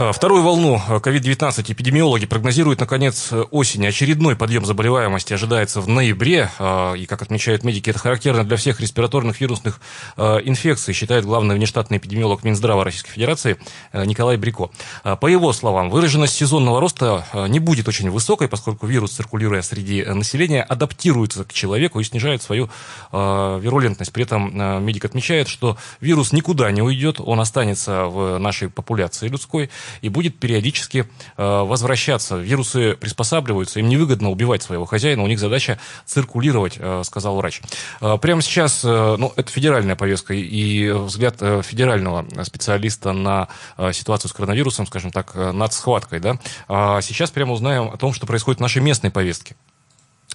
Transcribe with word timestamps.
А, 0.00 0.12
вторую 0.12 0.44
волну 0.44 0.80
COVID-19 0.88 1.72
эпидемиологи 1.72 2.24
прогнозируют 2.24 2.78
на 2.78 2.86
конец 2.86 3.32
осени. 3.50 3.86
Очередной 3.86 4.36
подъем 4.36 4.64
заболеваемости 4.64 5.32
ожидается 5.32 5.80
в 5.80 5.88
ноябре. 5.88 6.52
И, 6.96 7.04
как 7.06 7.22
отмечают 7.22 7.64
медики, 7.64 7.90
это 7.90 7.98
характерно 7.98 8.44
для 8.44 8.56
всех 8.56 8.78
респираторных 8.78 9.40
вирусных 9.40 9.80
инфекций, 10.16 10.94
считает 10.94 11.24
главный 11.24 11.56
внештатный 11.56 11.98
эпидемиолог 11.98 12.44
Минздрава 12.44 12.84
Российской 12.84 13.10
Федерации 13.10 13.58
Николай 13.92 14.36
Брико. 14.36 14.70
По 15.02 15.26
его 15.26 15.52
словам, 15.52 15.90
выраженность 15.90 16.34
сезонного 16.36 16.80
роста 16.80 17.26
не 17.48 17.58
будет 17.58 17.88
очень 17.88 18.08
высокой, 18.08 18.46
поскольку 18.46 18.86
вирус, 18.86 19.14
циркулируя 19.14 19.62
среди 19.62 20.04
населения, 20.04 20.62
адаптируется 20.62 21.42
к 21.42 21.52
человеку 21.52 21.98
и 21.98 22.04
снижает 22.04 22.40
свою 22.40 22.70
вирулентность. 23.10 24.12
При 24.12 24.22
этом 24.22 24.84
медик 24.86 25.06
отмечает, 25.06 25.48
что 25.48 25.76
вирус 26.00 26.32
никуда 26.32 26.70
не 26.70 26.82
уйдет, 26.82 27.16
он 27.18 27.40
останется 27.40 28.04
в 28.04 28.38
нашей 28.38 28.68
популяции 28.68 29.26
людской– 29.26 29.70
и 30.00 30.08
будет 30.08 30.38
периодически 30.38 31.06
э, 31.36 31.42
возвращаться. 31.42 32.36
Вирусы 32.36 32.94
приспосабливаются, 32.94 33.80
им 33.80 33.88
невыгодно 33.88 34.30
убивать 34.30 34.62
своего 34.62 34.84
хозяина, 34.84 35.22
у 35.22 35.26
них 35.26 35.38
задача 35.38 35.78
циркулировать, 36.04 36.76
э, 36.78 37.02
сказал 37.04 37.36
врач. 37.36 37.60
Э, 38.00 38.18
прямо 38.20 38.42
сейчас, 38.42 38.82
ну, 38.82 39.32
это 39.36 39.50
федеральная 39.50 39.96
повестка, 39.96 40.34
и 40.34 40.90
взгляд 40.90 41.36
федерального 41.38 42.26
специалиста 42.44 43.12
на 43.12 43.48
ситуацию 43.92 44.30
с 44.30 44.32
коронавирусом, 44.32 44.86
скажем 44.86 45.10
так, 45.10 45.34
над 45.34 45.72
схваткой, 45.72 46.20
да, 46.20 46.38
а 46.68 47.00
сейчас 47.00 47.30
прямо 47.30 47.52
узнаем 47.52 47.88
о 47.88 47.96
том, 47.96 48.12
что 48.12 48.26
происходит 48.26 48.58
в 48.58 48.62
нашей 48.62 48.82
местной 48.82 49.10
повестке 49.10 49.56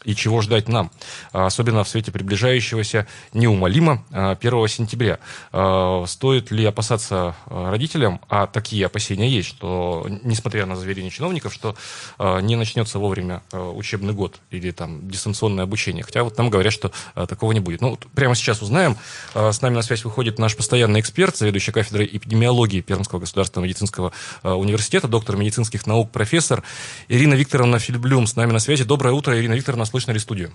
и 0.03 0.15
чего 0.15 0.41
ждать 0.41 0.67
нам, 0.67 0.91
а, 1.31 1.45
особенно 1.45 1.83
в 1.83 1.89
свете 1.89 2.11
приближающегося 2.11 3.07
неумолимо 3.33 4.03
1 4.11 4.53
а, 4.53 4.67
сентября. 4.67 5.19
А, 5.51 6.05
стоит 6.07 6.51
ли 6.51 6.65
опасаться 6.65 7.35
родителям, 7.47 8.19
а 8.29 8.47
такие 8.47 8.85
опасения 8.85 9.29
есть, 9.29 9.49
что, 9.49 10.07
несмотря 10.23 10.65
на 10.65 10.75
заверения 10.75 11.09
чиновников, 11.09 11.53
что 11.53 11.75
не 12.19 12.55
начнется 12.55 12.99
вовремя 12.99 13.41
учебный 13.51 14.13
год 14.13 14.39
или 14.49 14.71
там 14.71 15.09
дистанционное 15.09 15.63
обучение, 15.63 16.03
хотя 16.03 16.23
вот 16.23 16.37
нам 16.37 16.49
говорят, 16.49 16.73
что 16.73 16.91
такого 17.15 17.51
не 17.51 17.59
будет. 17.59 17.81
Ну, 17.81 17.97
прямо 18.15 18.35
сейчас 18.35 18.61
узнаем. 18.61 18.97
С 19.33 19.61
нами 19.61 19.75
на 19.75 19.81
связь 19.81 20.03
выходит 20.03 20.39
наш 20.39 20.55
постоянный 20.55 20.99
эксперт, 20.99 21.35
заведующий 21.37 21.71
кафедрой 21.71 22.09
эпидемиологии 22.11 22.81
Пермского 22.81 23.19
государственного 23.19 23.65
медицинского 23.65 24.11
университета, 24.43 25.07
доктор 25.07 25.37
медицинских 25.37 25.87
наук, 25.87 26.11
профессор 26.11 26.63
Ирина 27.07 27.33
Викторовна 27.33 27.79
Фильблюм 27.79 28.27
с 28.27 28.35
нами 28.35 28.51
на 28.51 28.59
связи. 28.59 28.83
Доброе 28.83 29.13
утро, 29.13 29.37
Ирина 29.39 29.53
Викторовна 29.53 29.85
слышно 29.93 30.11
ли 30.11 30.17
студию? 30.17 30.51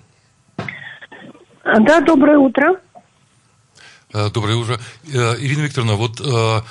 Да, 0.57 2.01
доброе 2.01 2.37
утро. 2.37 2.75
Э, 4.13 4.29
доброе 4.33 4.57
утро. 4.57 4.81
Э, 5.07 5.35
Ирина 5.39 5.61
Викторовна, 5.61 5.93
вот 5.93 6.19
э, 6.19 6.61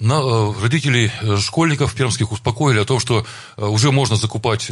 на, 0.00 0.54
родители 0.62 1.12
школьников 1.38 1.94
пермских 1.94 2.32
успокоили 2.32 2.78
о 2.78 2.86
том, 2.86 2.98
что 2.98 3.26
уже 3.58 3.92
можно 3.92 4.16
закупать 4.16 4.68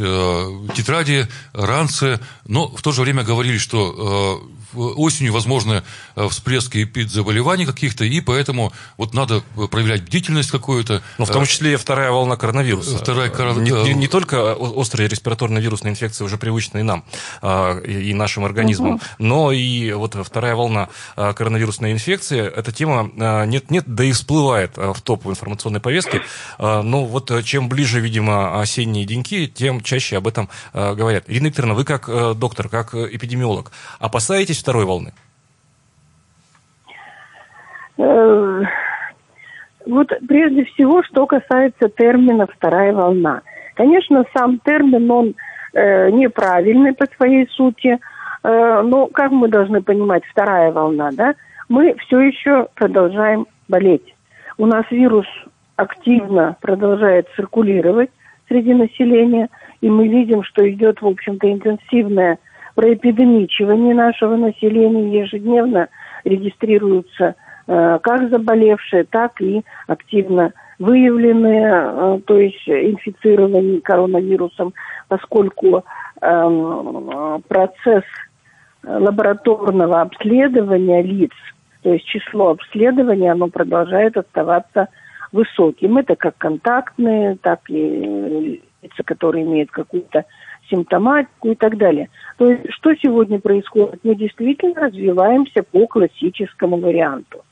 тетради, 0.75 1.27
ранцы, 1.53 2.19
но 2.47 2.69
в 2.69 2.81
то 2.81 2.91
же 2.91 3.03
время 3.03 3.23
говорили, 3.23 3.59
что 3.59 4.41
осенью 4.75 5.33
возможны 5.33 5.83
э, 6.15 6.27
всплески 6.29 6.87
заболеваний 7.07 7.65
каких-то, 7.65 8.05
и 8.05 8.21
поэтому 8.21 8.73
вот 8.97 9.13
надо 9.13 9.41
проявлять 9.71 10.03
бдительность 10.03 10.51
какую-то. 10.51 11.01
Ну, 11.17 11.25
в 11.25 11.29
том 11.29 11.45
числе 11.45 11.73
и 11.73 11.75
вторая 11.75 12.11
волна 12.11 12.35
коронавируса. 12.35 12.97
Вторая 12.97 13.29
корон... 13.29 13.63
не, 13.63 13.71
не, 13.71 13.93
не 13.93 14.07
только 14.07 14.53
острые 14.53 15.07
респираторные 15.07 15.61
вирусные 15.61 15.91
инфекции, 15.91 16.23
уже 16.23 16.37
привычные 16.37 16.83
нам 16.83 17.03
а, 17.41 17.79
и 17.79 18.13
нашим 18.13 18.45
организмам, 18.45 18.95
угу. 18.95 19.01
но 19.19 19.51
и 19.51 19.91
вот 19.93 20.15
вторая 20.25 20.55
волна 20.55 20.89
коронавирусной 21.15 21.91
инфекции, 21.91 22.41
эта 22.41 22.71
тема 22.71 23.11
нет-нет, 23.45 23.85
да 23.87 24.03
и 24.03 24.11
всплывает 24.11 24.77
в 24.77 25.01
топ 25.01 25.25
информационной 25.27 25.79
повестки. 25.79 26.21
Но 26.59 27.05
вот 27.05 27.31
чем 27.43 27.69
ближе, 27.69 27.99
видимо, 27.99 28.61
осенние 28.61 29.05
деньки, 29.05 29.47
тем 29.47 29.81
чаще 29.81 30.17
об 30.17 30.27
этом 30.27 30.49
говорят. 30.73 31.25
Ирина 31.27 31.47
Викторовна, 31.47 31.75
вы 31.75 31.83
как 31.83 32.09
э, 32.09 32.33
доктор, 32.35 32.69
как 32.69 32.95
эпидемиолог, 32.95 33.71
опасаетесь 33.99 34.62
второй 34.63 34.85
волны? 34.85 35.11
Э, 37.97 38.61
вот 39.85 40.11
прежде 40.27 40.63
всего, 40.65 41.03
что 41.03 41.27
касается 41.27 41.89
термина 41.89 42.47
«вторая 42.47 42.93
волна». 42.93 43.41
Конечно, 43.75 44.23
сам 44.35 44.59
термин, 44.59 45.11
он 45.11 45.35
э, 45.73 46.09
неправильный 46.11 46.93
по 46.93 47.05
своей 47.17 47.47
сути, 47.49 47.99
э, 48.43 48.81
но 48.83 49.07
как 49.07 49.31
мы 49.31 49.49
должны 49.49 49.81
понимать 49.81 50.23
«вторая 50.31 50.71
волна», 50.71 51.09
да? 51.11 51.35
Мы 51.69 51.95
все 52.05 52.19
еще 52.21 52.67
продолжаем 52.75 53.47
болеть. 53.67 54.15
У 54.57 54.65
нас 54.65 54.85
вирус 54.89 55.27
активно 55.75 56.55
продолжает 56.61 57.27
циркулировать 57.35 58.11
среди 58.47 58.73
населения, 58.73 59.49
и 59.81 59.89
мы 59.89 60.07
видим, 60.07 60.43
что 60.43 60.69
идет, 60.69 61.01
в 61.01 61.07
общем-то, 61.07 61.51
интенсивная 61.51 62.37
проэпидемичивание 62.75 63.93
нашего 63.93 64.35
населения 64.35 65.21
ежедневно 65.21 65.89
регистрируются 66.23 67.35
э, 67.67 67.99
как 68.01 68.29
заболевшие, 68.29 69.03
так 69.03 69.39
и 69.41 69.63
активно 69.87 70.53
выявленные, 70.79 71.67
э, 71.67 72.19
то 72.25 72.39
есть 72.39 72.67
инфицированные 72.67 73.81
коронавирусом, 73.81 74.73
поскольку 75.07 75.83
э, 76.21 77.39
процесс 77.47 78.03
лабораторного 78.83 80.01
обследования 80.01 81.01
лиц, 81.01 81.31
то 81.83 81.93
есть 81.93 82.05
число 82.05 82.49
обследований, 82.49 83.27
оно 83.27 83.47
продолжает 83.47 84.17
оставаться 84.17 84.89
высоким. 85.31 85.97
Это 85.97 86.15
как 86.15 86.37
контактные, 86.37 87.37
так 87.41 87.61
и 87.69 88.61
лица, 88.81 89.03
которые 89.03 89.45
имеют 89.45 89.71
какую-то 89.71 90.25
симптоматику 90.69 91.51
и 91.51 91.55
так 91.55 91.77
далее. 91.77 92.09
То 92.37 92.49
есть 92.49 92.63
что 92.71 92.95
сегодня 92.95 93.39
происходит? 93.39 93.99
Мы 94.03 94.15
действительно 94.15 94.81
развиваемся 94.81 95.63
по 95.63 95.87
классическому 95.87 96.77
варианту. 96.77 97.43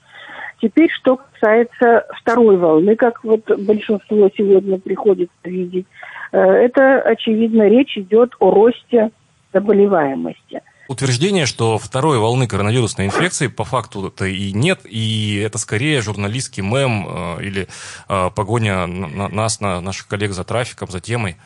Теперь, 0.61 0.89
что 0.91 1.17
касается 1.17 2.05
второй 2.19 2.57
волны, 2.57 2.95
как 2.95 3.23
вот 3.23 3.41
большинство 3.61 4.29
сегодня 4.37 4.77
приходится 4.77 5.33
видеть, 5.43 5.87
э, 6.31 6.37
это, 6.39 7.01
очевидно, 7.01 7.67
речь 7.67 7.97
идет 7.97 8.35
о 8.39 8.51
росте 8.51 9.09
заболеваемости. 9.51 10.61
Утверждение, 10.87 11.45
что 11.45 11.77
второй 11.77 12.19
волны 12.19 12.47
коронавирусной 12.47 13.07
инфекции 13.07 13.47
по 13.47 13.63
факту-то 13.63 14.25
и 14.25 14.51
нет, 14.51 14.81
и 14.83 15.37
это 15.37 15.57
скорее 15.57 16.01
журналистский 16.01 16.61
мем 16.61 17.07
э, 17.07 17.43
или 17.43 17.67
э, 18.07 18.29
погоня 18.35 18.85
на 18.85 19.29
нас, 19.29 19.61
на 19.61 19.81
наших 19.81 20.07
коллег 20.07 20.31
за 20.31 20.43
трафиком, 20.43 20.89
за 20.89 20.99
темой. 20.99 21.37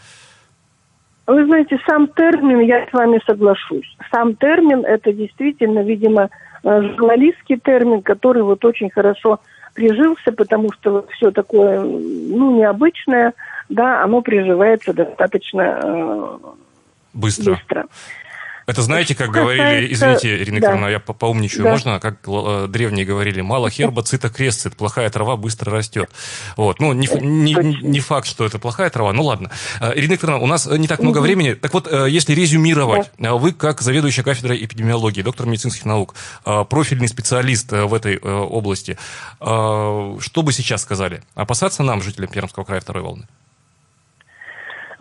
Вы 1.27 1.45
знаете, 1.45 1.79
сам 1.87 2.07
термин, 2.07 2.59
я 2.59 2.85
с 2.87 2.93
вами 2.93 3.19
соглашусь. 3.25 3.97
Сам 4.11 4.35
термин 4.35 4.85
это 4.85 5.11
действительно, 5.11 5.79
видимо, 5.83 6.29
э, 6.63 6.81
журналистский 6.81 7.57
термин, 7.57 8.03
который 8.03 8.43
вот 8.43 8.63
очень 8.63 8.91
хорошо 8.91 9.39
прижился, 9.73 10.31
потому 10.31 10.71
что 10.73 11.05
все 11.13 11.31
такое, 11.31 11.81
ну, 11.81 12.57
необычное, 12.57 13.33
да, 13.69 14.03
оно 14.03 14.21
приживается 14.21 14.93
достаточно 14.93 15.79
э, 15.83 16.37
быстро. 17.13 17.53
быстро. 17.53 17.85
Это 18.67 18.81
знаете, 18.81 19.13
как 19.13 19.29
говорили, 19.29 19.93
извините, 19.93 20.41
Ирина 20.41 20.59
да. 20.59 20.89
Я 20.89 20.99
поумничаю, 20.99 21.63
да. 21.63 21.71
можно, 21.71 21.99
как 21.99 22.17
э, 22.27 22.67
древние 22.67 23.05
говорили, 23.05 23.41
мало 23.41 23.69
херба, 23.69 24.01
цита 24.01 24.29
крестцит, 24.29 24.75
плохая 24.75 25.09
трава 25.09 25.37
быстро 25.37 25.71
растет. 25.71 26.09
Вот, 26.57 26.79
ну, 26.79 26.93
не, 26.93 27.07
не, 27.21 27.53
не 27.53 27.99
факт, 27.99 28.27
что 28.27 28.45
это 28.45 28.57
плохая 28.57 28.89
трава, 28.89 29.13
ну 29.13 29.23
ладно. 29.23 29.51
Э, 29.79 29.91
Ирина 29.95 30.13
Викторовна, 30.13 30.43
у 30.43 30.47
нас 30.47 30.65
не 30.65 30.87
так 30.87 30.99
много 30.99 31.17
угу. 31.17 31.25
времени, 31.25 31.53
так 31.53 31.73
вот, 31.73 31.87
э, 31.91 32.07
если 32.09 32.33
резюмировать, 32.33 33.11
да. 33.19 33.35
вы 33.35 33.53
как 33.53 33.81
заведующая 33.81 34.23
кафедрой 34.23 34.63
эпидемиологии, 34.65 35.21
доктор 35.21 35.45
медицинских 35.45 35.85
наук, 35.85 36.15
профильный 36.43 37.07
специалист 37.07 37.71
в 37.71 37.93
этой 37.93 38.17
области, 38.17 38.97
что 39.39 40.19
бы 40.43 40.53
сейчас 40.53 40.81
сказали? 40.81 41.21
Опасаться 41.35 41.83
нам, 41.83 42.01
жителям 42.01 42.29
Пермского 42.29 42.63
края, 42.63 42.81
второй 42.81 43.03
волны? 43.03 43.27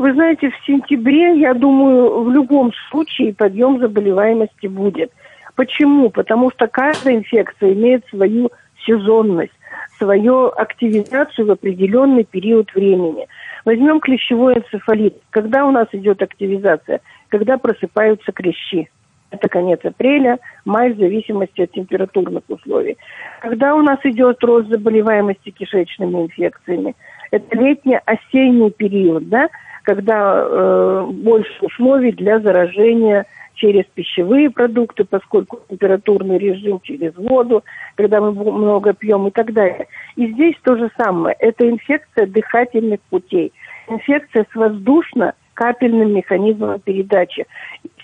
Вы 0.05 0.13
знаете, 0.13 0.51
в 0.51 0.67
сентябре, 0.67 1.41
я 1.41 1.55
думаю, 1.55 2.25
в 2.25 2.31
любом 2.31 2.75
случае 2.91 3.33
подъем 3.33 3.81
заболеваемости 3.81 4.67
будет. 4.67 5.11
Почему? 5.57 6.11
Потому 6.11 6.51
что 6.51 6.67
каждая 6.67 7.15
инфекция 7.17 7.73
имеет 7.73 8.05
свою 8.11 8.51
сезонность, 8.85 9.59
свою 9.97 10.49
активизацию 10.49 11.47
в 11.47 11.53
определенный 11.53 12.25
период 12.25 12.75
времени. 12.75 13.27
Возьмем 13.65 13.99
клещевой 13.99 14.59
энцефалит. 14.59 15.17
Когда 15.31 15.65
у 15.65 15.71
нас 15.71 15.87
идет 15.93 16.21
активизация? 16.21 17.01
Когда 17.29 17.57
просыпаются 17.57 18.31
клещи. 18.31 18.91
Это 19.31 19.49
конец 19.49 19.81
апреля, 19.85 20.39
май 20.67 20.93
в 20.93 20.99
зависимости 20.99 21.63
от 21.63 21.73
температурных 21.73 22.43
условий. 22.49 22.99
Когда 23.41 23.75
у 23.75 23.81
нас 23.81 23.99
идет 24.05 24.45
рост 24.45 24.69
заболеваемости 24.69 25.49
кишечными 25.49 26.25
инфекциями? 26.25 26.95
Это 27.35 27.59
летний-осенний 27.59 28.71
период, 28.71 29.29
да, 29.29 29.49
когда 29.83 30.37
э, 30.39 31.07
больше 31.11 31.53
условий 31.63 32.13
для 32.13 32.39
заражения 32.39 33.27
через 33.55 33.87
пищевые 33.87 34.51
продукты, 34.51 35.03
поскольку 35.03 35.59
температурный 35.69 36.39
режим 36.39 36.79
через 36.79 37.13
воду, 37.17 37.65
когда 37.97 38.21
мы 38.21 38.31
много 38.31 38.93
пьем 38.93 39.27
и 39.27 39.33
так 39.33 39.53
далее. 39.53 39.89
И 40.15 40.29
здесь 40.29 40.55
то 40.63 40.77
же 40.77 40.93
самое. 40.97 41.35
Это 41.41 41.69
инфекция 41.69 42.27
дыхательных 42.27 43.01
путей, 43.11 43.53
инфекция 43.89 44.47
с 44.53 44.55
воздушно-капельным 44.55 46.15
механизмом 46.15 46.79
передачи. 46.79 47.47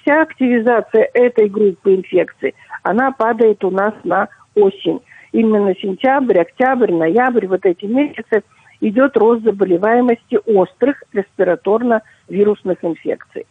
Вся 0.02 0.22
активизация 0.22 1.08
этой 1.14 1.48
группы 1.48 1.94
инфекций, 1.94 2.56
она 2.82 3.12
падает 3.12 3.62
у 3.62 3.70
нас 3.70 3.94
на 4.02 4.26
осень. 4.56 5.00
Именно 5.30 5.76
сентябрь, 5.76 6.40
октябрь, 6.40 6.92
ноябрь, 6.92 7.46
вот 7.46 7.64
эти 7.64 7.84
месяцы 7.84 8.42
идет 8.80 9.16
рост 9.16 9.42
заболеваемости 9.42 10.38
острых 10.46 11.02
респираторно-вирусных 11.12 12.78
инфекций. 12.82 13.46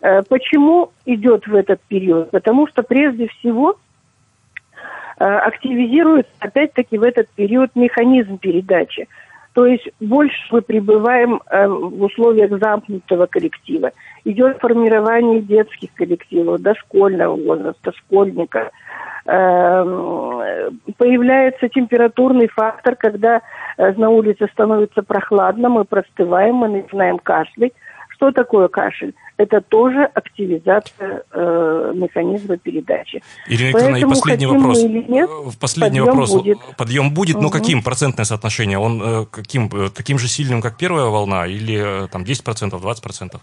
Э, 0.00 0.22
почему 0.22 0.92
идет 1.06 1.46
в 1.46 1.54
этот 1.54 1.80
период? 1.82 2.30
Потому 2.30 2.66
что 2.68 2.82
прежде 2.82 3.28
всего 3.28 3.76
э, 5.18 5.24
активизируется 5.24 6.32
опять-таки 6.38 6.98
в 6.98 7.02
этот 7.02 7.28
период 7.30 7.74
механизм 7.74 8.38
передачи. 8.38 9.08
То 9.58 9.66
есть 9.66 9.90
больше 9.98 10.38
мы 10.52 10.62
пребываем 10.62 11.42
э, 11.50 11.66
в 11.66 12.04
условиях 12.04 12.60
замкнутого 12.60 13.26
коллектива. 13.26 13.90
Идет 14.24 14.60
формирование 14.60 15.40
детских 15.40 15.92
коллективов, 15.94 16.60
дошкольного 16.60 17.34
возраста, 17.34 17.90
школьника. 17.96 18.70
Появляется 19.26 21.68
температурный 21.70 22.46
фактор, 22.46 22.94
когда 22.94 23.42
на 23.76 24.10
улице 24.10 24.46
становится 24.52 25.02
прохладно, 25.02 25.68
мы 25.68 25.84
простываем, 25.84 26.54
мы 26.54 26.68
начинаем 26.68 27.18
кашлять. 27.18 27.72
Что 28.18 28.32
такое 28.32 28.66
кашель? 28.66 29.14
Это 29.36 29.60
тоже 29.60 30.02
активизация 30.02 31.22
э, 31.30 31.92
механизма 31.94 32.56
передачи. 32.56 33.22
Ирина 33.46 33.68
Викторовна, 33.68 33.96
и 33.96 34.04
последний 34.04 34.46
вопрос. 34.46 34.82
Нет, 34.82 35.30
последний 35.60 36.00
подъем 36.00 36.06
вопрос. 36.06 36.32
Будет. 36.34 36.58
Подъем 36.76 37.14
будет, 37.14 37.36
угу. 37.36 37.44
но 37.44 37.50
каким 37.50 37.80
процентное 37.80 38.24
соотношение? 38.24 38.76
Он 38.76 39.00
э, 39.00 39.26
каким, 39.30 39.66
э, 39.72 39.88
таким 39.94 40.18
же 40.18 40.26
сильным, 40.26 40.60
как 40.60 40.76
первая 40.76 41.04
волна, 41.04 41.46
или 41.46 42.04
э, 42.04 42.08
там 42.08 42.24
10%, 42.24 42.70
20%? 42.70 43.40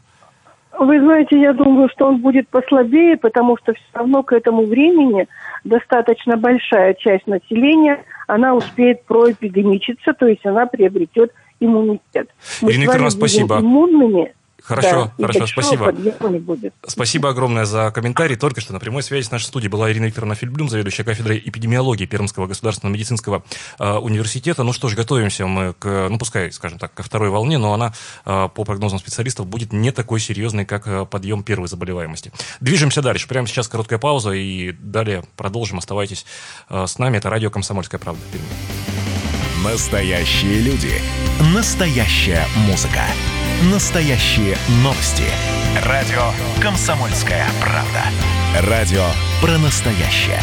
Вы 0.77 0.99
знаете, 0.99 1.39
я 1.39 1.53
думаю, 1.53 1.87
что 1.87 2.07
он 2.07 2.17
будет 2.17 2.49
послабее, 2.49 3.15
потому 3.15 3.57
что 3.57 3.73
все 3.73 3.83
равно 3.93 4.23
к 4.23 4.33
этому 4.33 4.65
времени 4.65 5.29
достаточно 5.63 6.35
большая 6.35 6.95
часть 6.95 7.27
населения, 7.27 8.03
она 8.27 8.53
успеет 8.53 9.05
проэпидемичиться, 9.05 10.11
то 10.11 10.27
есть 10.27 10.45
она 10.45 10.65
приобретет 10.65 11.31
иммунитет. 11.61 12.29
Мы 12.61 12.71
Ирина 12.71 12.83
Викторовна, 12.83 13.09
спасибо. 13.09 13.59
иммунными, 13.59 14.33
Хорошо, 14.65 15.11
да, 15.17 15.27
хорошо, 15.27 15.45
спасибо. 15.45 15.93
Спасибо 16.87 17.29
огромное 17.29 17.65
за 17.65 17.91
комментарий. 17.91 18.35
Только 18.35 18.61
что 18.61 18.73
на 18.73 18.79
прямой 18.79 19.03
связи 19.03 19.27
с 19.27 19.31
нашей 19.31 19.45
студией 19.45 19.69
была 19.69 19.91
Ирина 19.91 20.05
Викторовна 20.05 20.33
Фильблюм, 20.33 20.69
заведующая 20.69 21.05
кафедрой 21.05 21.39
эпидемиологии 21.45 22.05
Пермского 22.05 22.47
государственного 22.47 22.95
медицинского 22.95 23.43
э, 23.77 23.93
университета. 23.93 24.63
Ну 24.63 24.73
что 24.73 24.89
ж, 24.89 24.95
готовимся 24.95 25.45
мы 25.45 25.73
к, 25.73 26.07
ну 26.09 26.17
пускай, 26.17 26.51
скажем 26.51 26.79
так, 26.79 26.95
ко 26.95 27.03
второй 27.03 27.29
волне, 27.29 27.59
но 27.59 27.73
она, 27.73 27.93
э, 28.25 28.49
по 28.55 28.63
прогнозам 28.63 28.97
специалистов, 28.97 29.45
будет 29.45 29.71
не 29.71 29.91
такой 29.91 30.19
серьезной, 30.19 30.65
как 30.65 30.87
э, 30.87 31.05
подъем 31.05 31.43
первой 31.43 31.67
заболеваемости. 31.67 32.31
Движемся 32.59 33.03
дальше. 33.03 33.27
Прямо 33.27 33.47
сейчас 33.47 33.67
короткая 33.67 33.99
пауза 33.99 34.31
и 34.31 34.71
далее 34.71 35.23
продолжим. 35.37 35.77
Оставайтесь 35.77 36.25
э, 36.69 36.87
с 36.87 36.97
нами. 36.97 37.17
Это 37.17 37.29
радио 37.29 37.51
«Комсомольская 37.51 37.99
правда». 37.99 38.21
Настоящие 39.63 40.61
люди. 40.61 40.93
Настоящая 41.53 42.45
музыка. 42.67 43.01
Настоящие 43.63 44.57
новости. 44.83 45.23
Радио 45.85 46.33
«Комсомольская 46.61 47.47
правда». 47.61 48.03
Радио 48.69 49.05
про 49.41 49.57
настоящее. 49.57 50.41